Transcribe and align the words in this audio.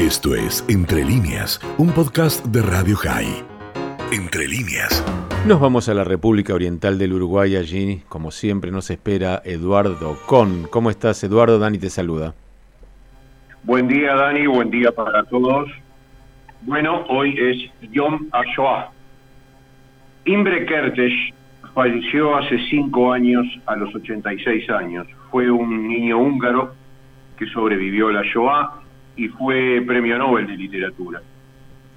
Esto 0.00 0.34
es 0.34 0.64
Entre 0.70 1.04
líneas, 1.04 1.60
un 1.76 1.90
podcast 1.90 2.42
de 2.46 2.62
Radio 2.62 2.96
High. 2.96 3.44
Entre 4.10 4.48
líneas. 4.48 5.04
Nos 5.46 5.60
vamos 5.60 5.90
a 5.90 5.94
la 5.94 6.04
República 6.04 6.54
Oriental 6.54 6.98
del 6.98 7.12
Uruguay. 7.12 7.54
Allí, 7.54 8.00
como 8.08 8.30
siempre, 8.30 8.70
nos 8.70 8.88
espera 8.88 9.42
Eduardo 9.44 10.16
Con. 10.24 10.66
¿Cómo 10.70 10.88
estás, 10.88 11.22
Eduardo? 11.22 11.58
Dani 11.58 11.76
te 11.76 11.90
saluda. 11.90 12.32
Buen 13.64 13.88
día, 13.88 14.14
Dani. 14.14 14.46
Buen 14.46 14.70
día 14.70 14.90
para 14.90 15.22
todos. 15.24 15.70
Bueno, 16.62 17.04
hoy 17.10 17.36
es 17.38 17.90
Yom 17.90 18.26
HaShoah. 18.32 18.92
Imbre 20.24 20.64
Kertész 20.64 21.34
falleció 21.74 22.36
hace 22.36 22.56
cinco 22.70 23.12
años, 23.12 23.44
a 23.66 23.76
los 23.76 23.94
86 23.94 24.70
años. 24.70 25.06
Fue 25.30 25.50
un 25.50 25.88
niño 25.88 26.16
húngaro 26.16 26.72
que 27.36 27.44
sobrevivió 27.48 28.08
a 28.08 28.12
la 28.12 28.22
Shoah 28.22 28.80
y 29.20 29.28
fue 29.28 29.82
premio 29.86 30.16
Nobel 30.16 30.46
de 30.46 30.56
Literatura. 30.56 31.20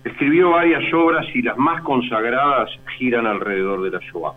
Escribió 0.03 0.51
varias 0.51 0.93
obras 0.93 1.25
y 1.33 1.41
las 1.41 1.57
más 1.57 1.81
consagradas 1.81 2.69
giran 2.97 3.25
alrededor 3.25 3.81
de 3.81 3.91
la 3.91 3.99
Shoah. 3.99 4.33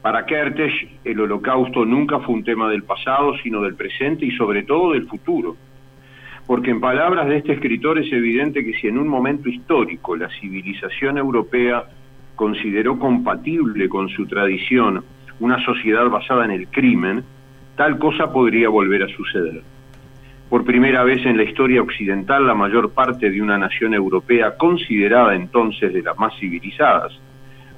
Para 0.00 0.24
Kertész, 0.24 0.88
el 1.02 1.18
holocausto 1.18 1.84
nunca 1.84 2.20
fue 2.20 2.36
un 2.36 2.44
tema 2.44 2.70
del 2.70 2.84
pasado, 2.84 3.36
sino 3.42 3.62
del 3.62 3.74
presente 3.74 4.24
y 4.24 4.30
sobre 4.30 4.62
todo 4.62 4.92
del 4.92 5.08
futuro. 5.08 5.56
Porque 6.46 6.70
en 6.70 6.80
palabras 6.80 7.26
de 7.26 7.38
este 7.38 7.54
escritor 7.54 7.98
es 7.98 8.12
evidente 8.12 8.64
que 8.64 8.74
si 8.74 8.86
en 8.86 8.98
un 8.98 9.08
momento 9.08 9.48
histórico 9.48 10.14
la 10.14 10.28
civilización 10.40 11.18
europea 11.18 11.86
consideró 12.36 12.96
compatible 12.96 13.88
con 13.88 14.08
su 14.08 14.26
tradición 14.26 15.04
una 15.40 15.58
sociedad 15.64 16.08
basada 16.08 16.44
en 16.44 16.52
el 16.52 16.68
crimen, 16.68 17.24
tal 17.74 17.98
cosa 17.98 18.32
podría 18.32 18.68
volver 18.68 19.02
a 19.02 19.08
suceder. 19.08 19.62
Por 20.52 20.66
primera 20.66 21.02
vez 21.02 21.24
en 21.24 21.38
la 21.38 21.44
historia 21.44 21.80
occidental, 21.80 22.46
la 22.46 22.52
mayor 22.52 22.90
parte 22.90 23.30
de 23.30 23.40
una 23.40 23.56
nación 23.56 23.94
europea 23.94 24.54
considerada 24.58 25.34
entonces 25.34 25.94
de 25.94 26.02
las 26.02 26.18
más 26.18 26.38
civilizadas, 26.38 27.18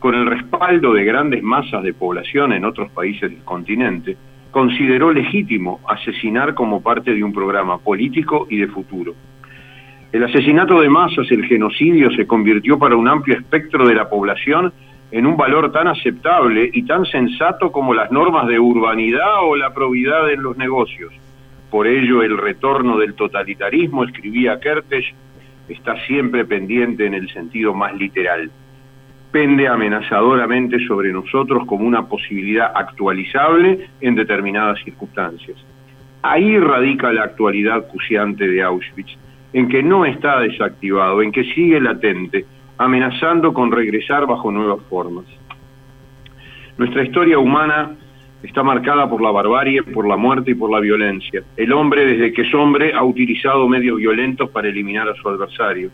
con 0.01 0.17
el 0.17 0.27
respaldo 0.27 0.93
de 0.93 1.05
grandes 1.05 1.41
masas 1.41 1.85
de 1.85 1.95
población 1.95 2.53
en 2.53 2.65
otros 2.65 2.91
países 2.91 3.31
del 3.31 3.45
continente, 3.45 4.17
consideró 4.51 5.13
legítimo 5.13 5.79
asesinar 5.89 6.55
como 6.55 6.83
parte 6.83 7.15
de 7.15 7.23
un 7.23 7.33
programa 7.33 7.79
político 7.79 8.49
y 8.51 8.57
de 8.57 8.67
futuro. 8.67 9.15
El 10.11 10.25
asesinato 10.25 10.81
de 10.81 10.89
masas, 10.89 11.31
el 11.31 11.45
genocidio, 11.45 12.11
se 12.11 12.27
convirtió 12.27 12.77
para 12.77 12.97
un 12.97 13.07
amplio 13.07 13.37
espectro 13.37 13.87
de 13.87 13.95
la 13.95 14.09
población 14.09 14.73
en 15.13 15.27
un 15.27 15.37
valor 15.37 15.71
tan 15.71 15.87
aceptable 15.87 16.71
y 16.73 16.83
tan 16.83 17.05
sensato 17.05 17.71
como 17.71 17.95
las 17.95 18.11
normas 18.11 18.49
de 18.49 18.59
urbanidad 18.59 19.45
o 19.45 19.55
la 19.55 19.73
probidad 19.73 20.29
en 20.33 20.43
los 20.43 20.57
negocios 20.57 21.13
por 21.75 21.89
ello, 21.89 22.23
el 22.23 22.39
retorno 22.39 22.99
del 22.99 23.15
totalitarismo, 23.15 24.05
escribía 24.05 24.61
Kertész, 24.61 25.13
está 25.69 25.97
siempre 26.07 26.45
pendiente 26.45 27.05
en 27.05 27.15
el 27.15 27.29
sentido 27.31 27.75
más 27.75 27.93
literal. 27.97 28.49
Pende 29.33 29.67
amenazadoramente 29.67 30.79
sobre 30.87 31.13
nosotros 31.13 31.67
como 31.67 31.85
una 31.85 32.07
posibilidad 32.07 32.71
actualizable 32.73 33.89
en 34.01 34.15
determinadas 34.15 34.85
circunstancias. 34.85 35.57
Ahí 36.23 36.57
radica 36.61 37.13
la 37.13 37.25
actualidad 37.25 37.89
cuciante 37.89 38.47
de 38.47 38.63
Auschwitz, 38.63 39.19
en 39.53 39.69
que 39.69 39.83
no 39.83 40.05
está 40.05 40.39
desactivado, 40.39 41.23
en 41.23 41.33
que 41.33 41.43
sigue 41.55 41.81
latente, 41.81 42.47
amenazando 42.79 43.53
con 43.53 43.73
regresar 43.73 44.29
bajo 44.29 44.53
nuevas 44.53 44.81
formas. 44.89 45.25
Nuestra 46.79 47.03
historia 47.03 47.41
humana 47.41 47.97
está 48.45 48.63
marcada 48.63 49.09
por 49.09 49.23
la 49.23 49.31
barbarie, 49.31 49.83
por 49.83 50.07
la 50.07 50.17
muerte 50.17 50.51
y 50.51 50.55
por 50.55 50.71
la 50.71 50.81
violencia. 50.81 51.43
El 51.57 51.73
hombre, 51.73 52.05
desde 52.05 52.33
que 52.33 52.43
es 52.43 52.55
hombre, 52.55 52.93
ha 52.93 53.03
utilizado 53.03 53.67
medios 53.69 53.97
violentos 53.97 54.51
para 54.51 54.69
eliminar 54.69 55.09
a 55.09 55.15
su 55.15 55.29
adversario. 55.29 55.91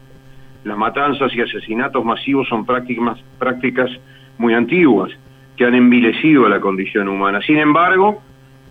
Las 0.64 0.76
matanzas 0.76 1.34
y 1.34 1.40
asesinatos 1.40 2.04
masivos 2.04 2.48
son 2.48 2.66
prácticas, 2.66 3.90
muy 4.36 4.54
antiguas 4.54 5.10
que 5.56 5.64
han 5.64 5.74
envilecido 5.74 6.46
a 6.46 6.48
la 6.48 6.60
condición 6.60 7.08
humana. 7.08 7.40
Sin 7.42 7.58
embargo, 7.58 8.22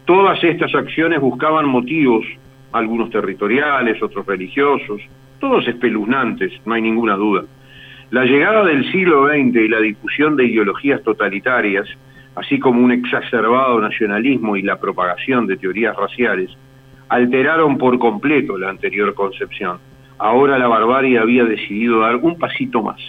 todas 0.06 0.44
estas 0.44 0.74
acciones 0.76 1.20
buscaban 1.22 1.68
motivos, 1.68 2.26
algunos 2.72 3.10
territoriales, 3.10 4.02
otros 4.02 4.26
religiosos, 4.26 5.02
todos 5.40 5.68
espeluznantes, 5.68 6.52
no 6.66 6.74
hay 6.74 6.82
ninguna 6.82 7.16
duda. 7.16 7.44
La 8.12 8.26
llegada 8.26 8.66
del 8.66 8.92
siglo 8.92 9.28
XX 9.28 9.56
y 9.56 9.68
la 9.68 9.80
difusión 9.80 10.36
de 10.36 10.46
ideologías 10.46 11.02
totalitarias 11.04 11.88
así 12.40 12.58
como 12.58 12.82
un 12.82 12.92
exacerbado 12.92 13.82
nacionalismo 13.82 14.56
y 14.56 14.62
la 14.62 14.80
propagación 14.80 15.46
de 15.46 15.58
teorías 15.58 15.96
raciales, 15.96 16.50
alteraron 17.10 17.78
por 17.78 18.00
completo 18.00 18.58
la 18.58 18.70
anterior 18.70 19.14
concepción. 19.14 19.80
Ahora 20.18 20.58
la 20.58 20.68
barbarie 20.68 21.20
había 21.20 21.44
decidido 21.44 22.00
dar 22.00 22.16
un 22.16 22.38
pasito 22.38 22.82
más, 22.82 23.02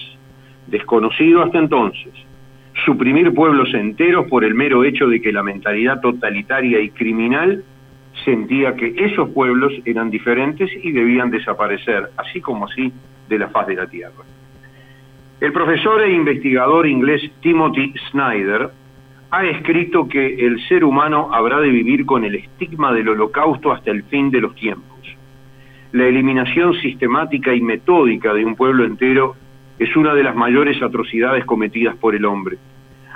desconocido 0.66 1.42
hasta 1.42 1.58
entonces, 1.58 2.12
suprimir 2.84 3.32
pueblos 3.32 3.72
enteros 3.72 4.26
por 4.26 4.44
el 4.44 4.54
mero 4.54 4.82
hecho 4.82 5.06
de 5.06 5.20
que 5.20 5.32
la 5.32 5.44
mentalidad 5.44 6.00
totalitaria 6.00 6.80
y 6.80 6.90
criminal 6.90 7.62
sentía 8.24 8.74
que 8.74 8.94
esos 8.96 9.30
pueblos 9.30 9.72
eran 9.84 10.10
diferentes 10.10 10.70
y 10.82 10.90
debían 10.90 11.30
desaparecer, 11.30 12.10
así 12.16 12.40
como 12.40 12.64
así, 12.66 12.92
de 13.28 13.38
la 13.38 13.48
faz 13.48 13.68
de 13.68 13.76
la 13.76 13.86
Tierra. 13.86 14.24
El 15.40 15.52
profesor 15.52 16.02
e 16.02 16.12
investigador 16.12 16.86
inglés 16.86 17.22
Timothy 17.40 17.94
Snyder 18.10 18.70
ha 19.30 19.44
escrito 19.44 20.08
que 20.08 20.46
el 20.46 20.60
ser 20.66 20.82
humano 20.84 21.30
habrá 21.32 21.60
de 21.60 21.68
vivir 21.68 22.04
con 22.04 22.24
el 22.24 22.34
estigma 22.34 22.92
del 22.92 23.10
holocausto 23.10 23.72
hasta 23.72 23.92
el 23.92 24.02
fin 24.04 24.30
de 24.30 24.40
los 24.40 24.54
tiempos. 24.56 24.98
La 25.92 26.06
eliminación 26.06 26.74
sistemática 26.74 27.54
y 27.54 27.60
metódica 27.60 28.34
de 28.34 28.44
un 28.44 28.56
pueblo 28.56 28.84
entero 28.84 29.36
es 29.78 29.94
una 29.96 30.14
de 30.14 30.24
las 30.24 30.34
mayores 30.34 30.82
atrocidades 30.82 31.44
cometidas 31.44 31.96
por 31.96 32.14
el 32.16 32.24
hombre. 32.24 32.58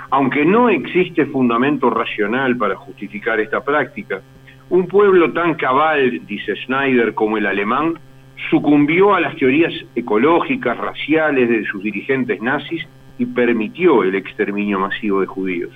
Aunque 0.09 0.45
no 0.45 0.69
existe 0.69 1.25
fundamento 1.25 1.89
racional 1.89 2.55
para 2.55 2.75
justificar 2.75 3.39
esta 3.41 3.63
práctica, 3.63 4.21
un 4.69 4.87
pueblo 4.87 5.31
tan 5.33 5.55
cabal, 5.55 6.21
dice 6.25 6.55
Schneider, 6.55 7.13
como 7.13 7.37
el 7.37 7.45
alemán, 7.45 7.95
sucumbió 8.49 9.15
a 9.15 9.19
las 9.19 9.35
teorías 9.35 9.73
ecológicas, 9.95 10.77
raciales 10.77 11.49
de 11.49 11.65
sus 11.65 11.83
dirigentes 11.83 12.41
nazis 12.41 12.87
y 13.17 13.25
permitió 13.25 14.03
el 14.03 14.15
exterminio 14.15 14.79
masivo 14.79 15.21
de 15.21 15.27
judíos. 15.27 15.71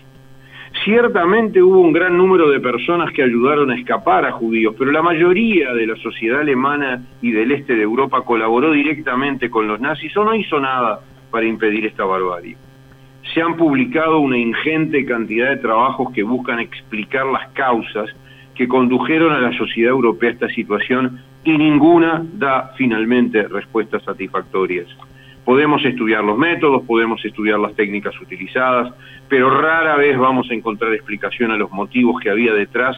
Ciertamente 0.84 1.62
hubo 1.62 1.82
un 1.82 1.92
gran 1.92 2.16
número 2.16 2.50
de 2.50 2.60
personas 2.60 3.12
que 3.12 3.24
ayudaron 3.24 3.72
a 3.72 3.76
escapar 3.76 4.26
a 4.26 4.32
judíos, 4.32 4.76
pero 4.78 4.92
la 4.92 5.02
mayoría 5.02 5.74
de 5.74 5.88
la 5.88 5.96
sociedad 5.98 6.42
alemana 6.42 7.04
y 7.22 7.32
del 7.32 7.52
este 7.52 7.76
de 7.76 7.84
Europa 7.84 8.22
colaboró 8.24 8.72
directamente 8.72 9.50
con 9.50 9.68
los 9.68 9.80
nazis 9.80 10.16
o 10.16 10.24
no 10.24 10.36
hizo 10.36 10.60
nada 10.60 11.00
para 11.32 11.46
impedir 11.46 11.86
esta 11.86 12.06
barbarie. 12.06 12.56
Se 13.34 13.42
han 13.42 13.58
publicado 13.58 14.20
una 14.20 14.38
ingente 14.38 15.06
cantidad 15.06 15.50
de 15.50 15.58
trabajos 15.58 16.12
que 16.14 16.24
buscan 16.24 16.60
explicar 16.60 17.26
las 17.26 17.50
causas 17.50 18.10
que 18.56 18.68
condujeron 18.68 19.34
a 19.34 19.40
la 19.40 19.58
sociedad 19.58 19.92
europea 19.92 20.30
a 20.30 20.34
esta 20.34 20.50
situación 20.50 21.20
y 21.44 21.58
ninguna 21.58 22.26
da 22.34 22.74
finalmente 22.78 23.48
respuestas 23.48 24.04
satisfactorias. 24.04 24.88
Podemos 25.50 25.84
estudiar 25.84 26.24
los 26.24 26.38
métodos, 26.38 26.84
podemos 26.86 27.26
estudiar 27.26 27.58
las 27.58 27.74
técnicas 27.74 28.14
utilizadas, 28.22 28.94
pero 29.28 29.50
rara 29.50 29.96
vez 29.96 30.16
vamos 30.16 30.48
a 30.52 30.54
encontrar 30.54 30.94
explicación 30.94 31.50
a 31.50 31.58
los 31.58 31.72
motivos 31.72 32.22
que 32.22 32.30
había 32.30 32.54
detrás 32.54 32.96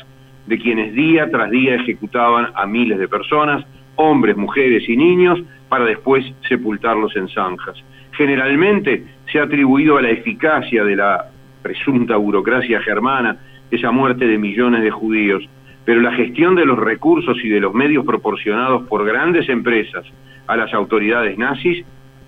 de 0.47 0.59
quienes 0.59 0.93
día 0.93 1.31
tras 1.31 1.49
día 1.49 1.75
ejecutaban 1.75 2.49
a 2.53 2.65
miles 2.65 2.99
de 2.99 3.07
personas, 3.07 3.65
hombres, 3.95 4.35
mujeres 4.35 4.83
y 4.89 4.97
niños, 4.97 5.41
para 5.69 5.85
después 5.85 6.25
sepultarlos 6.49 7.15
en 7.15 7.29
zanjas. 7.29 7.81
Generalmente 8.17 9.05
se 9.31 9.39
ha 9.39 9.43
atribuido 9.43 9.97
a 9.97 10.01
la 10.01 10.09
eficacia 10.09 10.83
de 10.83 10.97
la 10.97 11.27
presunta 11.61 12.17
burocracia 12.17 12.81
germana 12.81 13.37
esa 13.71 13.91
muerte 13.91 14.27
de 14.27 14.37
millones 14.37 14.83
de 14.83 14.91
judíos, 14.91 15.41
pero 15.85 16.01
la 16.01 16.11
gestión 16.11 16.55
de 16.55 16.65
los 16.65 16.77
recursos 16.77 17.37
y 17.45 17.47
de 17.47 17.61
los 17.61 17.73
medios 17.73 18.05
proporcionados 18.05 18.89
por 18.89 19.05
grandes 19.05 19.47
empresas 19.47 20.03
a 20.47 20.57
las 20.57 20.73
autoridades 20.73 21.37
nazis 21.37 21.85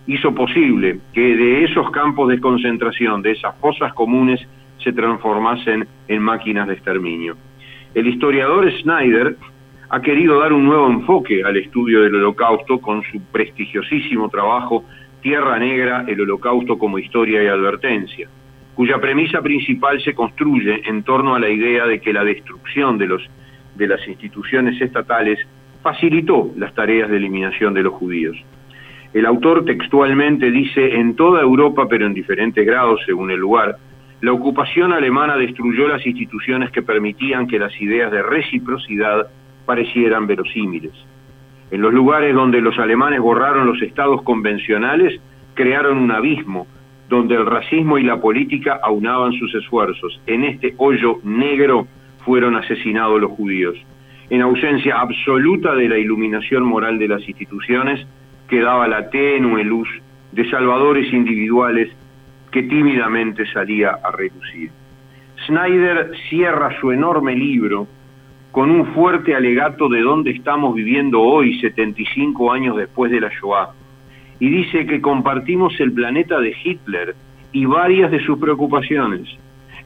hizo 0.08 0.34
posible 0.34 1.00
que 1.14 1.36
de 1.36 1.64
esos 1.64 1.90
campos 1.92 2.30
de 2.30 2.40
concentración, 2.40 3.22
de 3.22 3.32
esas 3.32 3.56
fosas 3.60 3.94
comunes, 3.94 4.46
se 4.78 4.92
transformasen 4.92 5.88
en 6.08 6.22
máquinas 6.22 6.68
de 6.68 6.74
exterminio. 6.74 7.38
El 7.94 8.08
historiador 8.08 8.70
Schneider 8.72 9.38
ha 9.90 10.02
querido 10.02 10.40
dar 10.40 10.52
un 10.52 10.66
nuevo 10.66 10.90
enfoque 10.90 11.44
al 11.44 11.56
estudio 11.56 12.02
del 12.02 12.16
holocausto 12.16 12.80
con 12.80 13.04
su 13.04 13.22
prestigiosísimo 13.32 14.28
trabajo 14.30 14.84
Tierra 15.22 15.58
Negra, 15.58 16.04
el 16.08 16.20
holocausto 16.20 16.78
como 16.78 17.00
historia 17.00 17.44
y 17.44 17.48
advertencia, 17.48 18.28
cuya 18.74 19.00
premisa 19.00 19.42
principal 19.42 20.02
se 20.04 20.14
construye 20.14 20.82
en 20.86 21.04
torno 21.04 21.36
a 21.36 21.40
la 21.40 21.50
idea 21.50 21.86
de 21.86 22.02
que 22.02 22.12
la 22.12 22.26
destrucción 22.26 22.98
de, 22.98 23.18
de 23.76 23.88
las 23.88 24.06
instituciones 24.08 24.82
estatales 24.82 25.40
facilitó 25.82 26.52
las 26.58 26.74
tareas 26.74 27.10
de 27.10 27.18
eliminación 27.18 27.74
de 27.74 27.84
los 27.84 27.94
judíos. 27.94 28.36
El 29.14 29.28
autor 29.28 29.64
textualmente 29.64 30.50
dice, 30.50 30.96
en 30.96 31.16
toda 31.16 31.42
Europa, 31.42 31.88
pero 31.88 32.08
en 32.08 32.14
diferentes 32.14 32.66
grados 32.66 33.00
según 33.06 33.30
el 33.30 33.40
lugar, 33.40 33.78
la 34.22 34.32
ocupación 34.32 34.92
alemana 34.92 35.38
destruyó 35.38 35.88
las 35.88 36.06
instituciones 36.06 36.72
que 36.72 36.82
permitían 36.82 37.46
que 37.46 37.60
las 37.60 37.80
ideas 37.80 38.12
de 38.12 38.24
reciprocidad 38.24 39.28
parecieran 39.66 40.26
verosímiles. 40.26 40.94
En 41.72 41.82
los 41.82 41.94
lugares 41.94 42.34
donde 42.34 42.62
los 42.62 42.78
alemanes 42.80 43.20
borraron 43.20 43.68
los 43.68 43.82
estados 43.82 44.22
convencionales, 44.24 45.20
crearon 45.54 45.98
un 45.98 46.12
abismo 46.12 46.68
donde 47.10 47.36
el 47.36 47.46
racismo 47.46 47.98
y 47.98 48.04
la 48.04 48.20
política 48.20 48.80
aunaban 48.82 49.34
sus 49.34 49.54
esfuerzos. 49.54 50.20
En 50.26 50.44
este 50.44 50.74
hoyo 50.78 51.20
negro 51.24 51.88
fueron 52.26 52.56
asesinados 52.56 53.22
los 53.22 53.32
judíos. 53.32 53.76
En 54.30 54.42
ausencia 54.42 55.00
absoluta 55.00 55.76
de 55.76 55.90
la 55.90 55.98
iluminación 55.98 56.64
moral 56.64 56.98
de 56.98 57.08
las 57.08 57.28
instituciones, 57.28 58.08
quedaba 58.54 58.88
la 58.88 59.10
tenue 59.10 59.64
luz 59.64 59.90
de 60.32 60.48
salvadores 60.48 61.12
individuales 61.12 61.90
que 62.52 62.62
tímidamente 62.62 63.48
salía 63.52 63.98
a 64.04 64.12
reducir. 64.12 64.70
Snyder 65.48 66.12
cierra 66.30 66.80
su 66.80 66.92
enorme 66.92 67.36
libro 67.36 67.88
con 68.52 68.70
un 68.70 68.94
fuerte 68.94 69.34
alegato 69.34 69.90
de 69.90 70.02
dónde 70.02 70.30
estamos 70.30 70.76
viviendo 70.76 71.20
hoy, 71.20 71.60
75 71.62 72.52
años 72.54 72.78
después 72.78 73.12
de 73.12 73.22
la 73.22 73.30
Shoah, 73.30 73.72
y 74.40 74.50
dice 74.50 74.86
que 74.86 75.02
compartimos 75.02 75.74
el 75.80 75.92
planeta 75.92 76.40
de 76.40 76.56
Hitler 76.64 77.16
y 77.54 77.66
varias 77.66 78.12
de 78.12 78.24
sus 78.24 78.38
preocupaciones. 78.38 79.28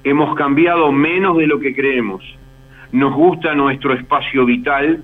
Hemos 0.04 0.36
cambiado 0.36 0.92
menos 0.92 1.38
de 1.38 1.48
lo 1.48 1.58
que 1.58 1.74
creemos. 1.74 2.22
Nos 2.92 3.14
gusta 3.14 3.56
nuestro 3.56 3.94
espacio 3.94 4.44
vital, 4.46 5.02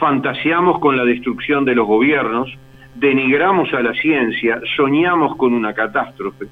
fantaseamos 0.00 0.80
con 0.80 0.96
la 0.96 1.04
destrucción 1.04 1.64
de 1.64 1.76
los 1.76 1.86
gobiernos, 1.86 2.52
denigramos 2.98 3.72
a 3.72 3.80
la 3.80 3.94
ciencia, 3.94 4.60
soñamos 4.76 5.36
con 5.36 5.54
una 5.54 5.72
catástrofe 5.72 6.46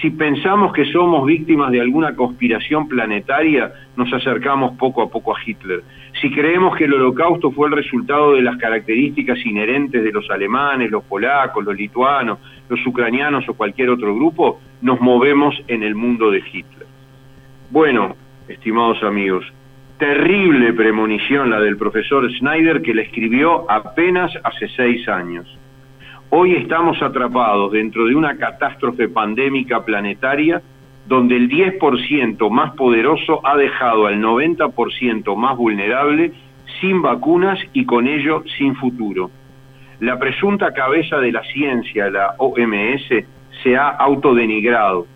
si 0.00 0.10
pensamos 0.10 0.72
que 0.72 0.84
somos 0.92 1.26
víctimas 1.26 1.72
de 1.72 1.80
alguna 1.80 2.14
conspiración 2.14 2.86
planetaria, 2.86 3.72
nos 3.96 4.12
acercamos 4.12 4.76
poco 4.76 5.02
a 5.02 5.10
poco 5.10 5.36
a 5.36 5.40
Hitler. 5.44 5.82
Si 6.20 6.30
creemos 6.30 6.76
que 6.76 6.84
el 6.84 6.94
holocausto 6.94 7.50
fue 7.50 7.68
el 7.68 7.74
resultado 7.74 8.34
de 8.34 8.42
las 8.42 8.56
características 8.58 9.44
inherentes 9.44 10.04
de 10.04 10.12
los 10.12 10.30
alemanes, 10.30 10.90
los 10.90 11.02
polacos, 11.04 11.64
los 11.64 11.76
lituanos, 11.76 12.38
los 12.68 12.84
ucranianos 12.86 13.48
o 13.48 13.54
cualquier 13.54 13.90
otro 13.90 14.14
grupo, 14.14 14.60
nos 14.82 15.00
movemos 15.00 15.56
en 15.66 15.82
el 15.82 15.96
mundo 15.96 16.30
de 16.30 16.38
Hitler. 16.38 16.86
Bueno, 17.70 18.14
estimados 18.46 19.02
amigos, 19.02 19.44
terrible 19.98 20.72
premonición 20.74 21.50
la 21.50 21.60
del 21.60 21.76
profesor 21.76 22.30
Schneider 22.30 22.82
que 22.82 22.94
la 22.94 23.02
escribió 23.02 23.68
apenas 23.68 24.32
hace 24.44 24.68
seis 24.68 25.08
años. 25.08 25.58
Hoy 26.30 26.56
estamos 26.56 27.00
atrapados 27.00 27.72
dentro 27.72 28.04
de 28.04 28.14
una 28.14 28.36
catástrofe 28.36 29.08
pandémica 29.08 29.82
planetaria 29.82 30.60
donde 31.06 31.36
el 31.38 31.48
10% 31.48 32.50
más 32.50 32.74
poderoso 32.74 33.40
ha 33.46 33.56
dejado 33.56 34.06
al 34.06 34.20
90% 34.20 35.34
más 35.36 35.56
vulnerable 35.56 36.32
sin 36.82 37.00
vacunas 37.00 37.58
y 37.72 37.86
con 37.86 38.06
ello 38.06 38.44
sin 38.58 38.76
futuro. 38.76 39.30
La 40.00 40.18
presunta 40.18 40.74
cabeza 40.74 41.16
de 41.16 41.32
la 41.32 41.42
ciencia, 41.44 42.10
la 42.10 42.34
OMS, 42.36 43.24
se 43.62 43.76
ha 43.78 43.88
autodenigrado. 43.88 45.06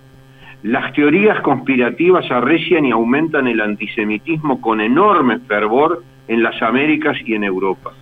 Las 0.63 0.95
teorías 0.95 1.43
conspirativas 1.43 2.31
arrecian 2.31 2.87
y 2.87 2.91
aumentan 2.91 3.49
el 3.49 3.61
antisemitismo 3.61 4.63
con 4.63 4.81
enorme 4.81 5.41
fervor 5.41 6.03
en 6.27 6.43
las 6.43 6.63
Américas 6.63 7.19
y 7.27 7.35
en 7.35 7.45
Europa 7.45 7.93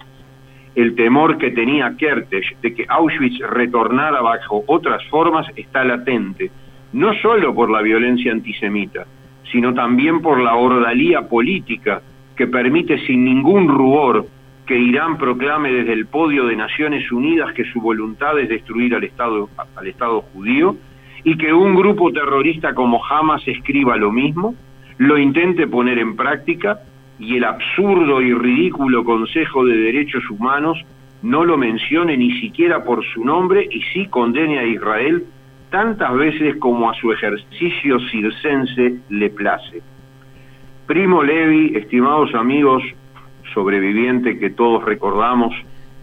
el 0.75 0.95
temor 0.95 1.39
que 1.39 1.51
tenía 1.51 1.97
Kertész 1.97 2.57
de 2.63 2.75
que 2.75 2.87
Auschwitz 2.89 3.39
retornara 3.49 4.21
bajo 4.21 4.65
otras 4.67 5.05
formas 5.09 5.47
está 5.57 5.85
latente, 5.85 6.51
no 6.93 7.13
solo 7.15 7.55
por 7.55 7.71
la 7.71 7.83
violencia 7.83 8.33
antisemita, 8.33 9.07
sino 9.51 9.75
también 9.75 10.21
por 10.21 10.41
la 10.41 10.55
ordalía 10.55 11.29
política 11.29 12.03
que 12.37 12.47
permite 12.47 12.99
sin 13.07 13.25
ningún 13.25 13.69
rubor 13.69 14.27
que 14.67 14.79
Irán 14.79 15.19
proclame 15.19 15.73
desde 15.73 15.93
el 15.93 16.07
podio 16.07 16.47
de 16.47 16.55
Naciones 16.55 17.11
Unidas 17.11 17.53
que 17.55 17.65
su 17.65 17.81
voluntad 17.81 18.39
es 18.39 18.49
destruir 18.49 18.95
al 18.95 19.03
Estado, 19.03 19.49
al 19.75 19.87
Estado 19.89 20.23
judío 20.33 20.77
y 21.25 21.37
que 21.37 21.53
un 21.53 21.75
grupo 21.75 22.13
terrorista 22.13 22.73
como 22.73 23.05
Hamas 23.05 23.47
escriba 23.47 23.97
lo 23.97 24.13
mismo, 24.13 24.55
lo 24.99 25.19
intente 25.19 25.67
poner 25.67 25.99
en 25.99 26.15
práctica 26.15 26.79
y 27.21 27.37
el 27.37 27.45
absurdo 27.45 28.23
y 28.23 28.33
ridículo 28.33 29.05
Consejo 29.05 29.65
de 29.67 29.77
Derechos 29.77 30.29
Humanos 30.31 30.79
no 31.23 31.45
lo 31.45 31.59
mencione 31.59 32.17
ni 32.17 32.41
siquiera 32.41 32.83
por 32.83 33.05
su 33.05 33.23
nombre 33.23 33.69
y 33.71 33.83
sí 33.93 34.07
condene 34.07 34.59
a 34.59 34.65
Israel 34.65 35.25
tantas 35.69 36.15
veces 36.15 36.57
como 36.57 36.91
a 36.91 36.95
su 36.95 37.13
ejercicio 37.13 38.01
circense 38.11 39.01
le 39.11 39.29
place. 39.29 39.83
Primo 40.87 41.23
Levi, 41.23 41.77
estimados 41.77 42.35
amigos, 42.35 42.83
sobreviviente 43.53 44.39
que 44.39 44.51
todos 44.51 44.83
recordamos 44.85 45.55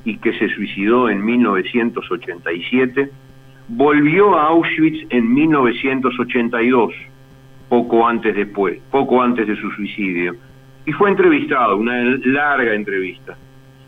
y 0.06 0.20
que 0.20 0.38
se 0.38 0.48
suicidó 0.50 1.10
en 1.10 1.26
1987, 1.26 3.10
volvió 3.70 4.38
a 4.38 4.50
Auschwitz 4.50 5.08
en 5.10 5.34
1982, 5.34 6.94
poco 7.68 8.08
antes 8.08 8.36
después, 8.36 8.80
poco 8.92 9.22
antes 9.22 9.48
de 9.48 9.56
su 9.56 9.70
suicidio 9.72 10.36
y 10.88 10.94
fue 10.94 11.10
entrevistado, 11.10 11.76
una 11.76 12.02
larga 12.24 12.74
entrevista. 12.74 13.38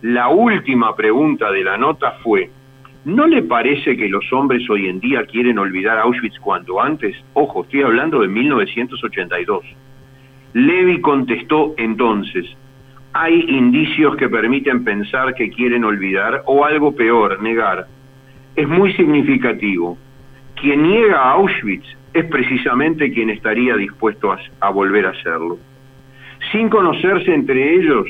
La 0.01 0.28
última 0.28 0.94
pregunta 0.98 1.50
de 1.50 1.63
la 1.63 1.78
nota 1.78 2.18
fue, 2.22 2.50
¿no 3.06 3.25
le 3.25 3.42
parece 3.44 3.96
que 3.96 4.10
los 4.10 4.31
hombres 4.34 4.69
hoy 4.69 4.90
en 4.90 5.00
día 5.00 5.25
quieren 5.25 5.57
olvidar 5.60 5.98
Auschwitz 5.98 6.38
cuanto 6.40 6.81
antes? 6.81 7.16
Ojo, 7.34 7.63
estoy 7.63 7.84
hablando 7.84 8.19
de 8.19 8.28
1982. 8.28 9.63
Levi 10.51 11.00
contestó 11.00 11.74
entonces, 11.78 12.46
hay 13.13 13.45
indicios 13.48 14.18
que 14.18 14.28
permiten 14.28 14.84
pensar 14.84 15.34
que 15.36 15.50
quieren 15.52 15.86
olvidar 15.86 16.44
o 16.48 16.66
algo 16.66 16.94
peor, 16.94 17.42
negar. 17.42 17.88
Es 18.57 18.68
muy 18.68 18.92
significativo. 18.95 19.98
Quien 20.56 20.84
niega 20.84 21.18
a 21.18 21.31
Auschwitz 21.36 21.88
es 22.13 22.25
precisamente 22.25 23.10
quien 23.13 23.30
estaría 23.30 23.78
dispuesto 23.78 24.36
a 24.60 24.69
volver 24.69 25.06
a 25.06 25.12
hacerlo. 25.12 25.60
Sin 26.51 26.69
conocerse 26.69 27.34
entre 27.34 27.75
ellos, 27.75 28.07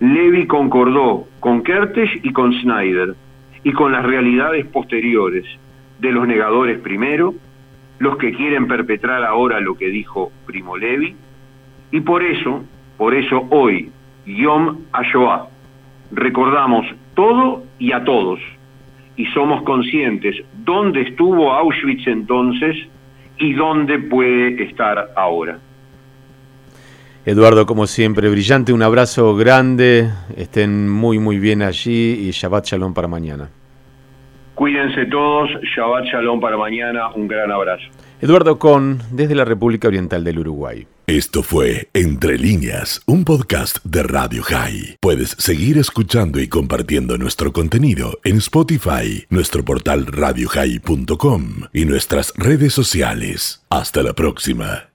Levi 0.00 0.46
concordó 0.46 1.26
con 1.40 1.62
Kertész 1.62 2.20
y 2.22 2.32
con 2.32 2.52
Snyder 2.52 3.14
y 3.64 3.72
con 3.72 3.92
las 3.92 4.04
realidades 4.04 4.66
posteriores 4.66 5.46
de 5.98 6.12
los 6.12 6.28
negadores 6.28 6.78
primero, 6.80 7.34
los 7.98 8.18
que 8.18 8.32
quieren 8.32 8.68
perpetrar 8.68 9.24
ahora 9.24 9.60
lo 9.60 9.74
que 9.74 9.88
dijo 9.88 10.30
Primo 10.46 10.76
Levi, 10.76 11.16
y 11.92 12.00
por 12.00 12.22
eso, 12.22 12.62
por 12.98 13.14
eso 13.14 13.46
hoy, 13.50 13.90
Yom 14.26 14.80
HaShoah, 14.92 15.48
recordamos 16.12 16.86
todo 17.14 17.64
y 17.78 17.92
a 17.92 18.04
todos, 18.04 18.38
y 19.16 19.24
somos 19.26 19.62
conscientes 19.62 20.36
dónde 20.64 21.00
estuvo 21.02 21.54
Auschwitz 21.54 22.06
entonces 22.06 22.76
y 23.38 23.54
dónde 23.54 23.98
puede 23.98 24.62
estar 24.64 25.12
ahora. 25.16 25.58
Eduardo, 27.26 27.66
como 27.66 27.88
siempre, 27.88 28.30
brillante, 28.30 28.72
un 28.72 28.84
abrazo 28.84 29.34
grande, 29.34 30.08
estén 30.36 30.88
muy 30.88 31.18
muy 31.18 31.40
bien 31.40 31.60
allí 31.60 32.28
y 32.28 32.30
Shabbat 32.30 32.66
Shalom 32.66 32.94
para 32.94 33.08
mañana. 33.08 33.50
Cuídense 34.54 35.06
todos, 35.06 35.50
Shabbat 35.76 36.04
Shalom 36.04 36.40
para 36.40 36.56
mañana, 36.56 37.08
un 37.16 37.26
gran 37.26 37.50
abrazo. 37.50 37.82
Eduardo 38.20 38.60
Con, 38.60 39.02
desde 39.10 39.34
la 39.34 39.44
República 39.44 39.88
Oriental 39.88 40.22
del 40.22 40.38
Uruguay. 40.38 40.86
Esto 41.08 41.42
fue 41.42 41.88
Entre 41.94 42.38
líneas, 42.38 43.02
un 43.06 43.24
podcast 43.24 43.84
de 43.84 44.04
Radio 44.04 44.44
High. 44.44 44.98
Puedes 45.00 45.30
seguir 45.30 45.78
escuchando 45.78 46.40
y 46.40 46.48
compartiendo 46.48 47.18
nuestro 47.18 47.52
contenido 47.52 48.20
en 48.22 48.36
Spotify, 48.36 49.26
nuestro 49.30 49.64
portal 49.64 50.06
radiohigh.com 50.06 51.42
y 51.72 51.86
nuestras 51.86 52.32
redes 52.36 52.72
sociales. 52.72 53.64
Hasta 53.68 54.04
la 54.04 54.12
próxima. 54.12 54.90